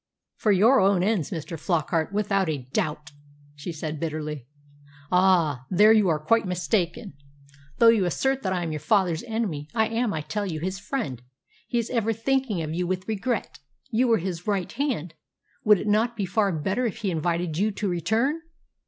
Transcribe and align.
"For 0.35 0.51
your 0.51 0.79
own 0.79 1.03
ends, 1.03 1.29
Mr. 1.29 1.59
Flockart, 1.59 2.11
without 2.11 2.49
a 2.49 2.67
doubt!" 2.73 3.11
she 3.53 3.71
said 3.71 3.99
bitterly. 3.99 4.47
"Ah! 5.11 5.65
there 5.69 5.93
you 5.93 6.09
are 6.09 6.17
quite 6.17 6.47
mistaken. 6.47 7.13
Though 7.77 7.89
you 7.89 8.05
assert 8.05 8.41
that 8.41 8.51
I 8.51 8.63
am 8.63 8.71
your 8.71 8.79
father's 8.79 9.21
enemy, 9.21 9.67
I 9.75 9.89
am, 9.89 10.11
I 10.11 10.21
tell 10.21 10.47
you, 10.47 10.59
his 10.59 10.79
friend. 10.79 11.21
He 11.67 11.77
is 11.77 11.91
ever 11.91 12.13
thinking 12.13 12.63
of 12.63 12.73
you 12.73 12.87
with 12.87 13.07
regret. 13.07 13.59
You 13.91 14.07
were 14.07 14.17
his 14.17 14.47
right 14.47 14.71
hand. 14.71 15.13
Would 15.65 15.77
it 15.77 15.87
not 15.87 16.17
be 16.17 16.25
far 16.25 16.51
better 16.51 16.87
if 16.87 16.97
he 17.01 17.11
invited 17.11 17.59
you 17.59 17.69
to 17.69 17.87
return?" 17.87 18.41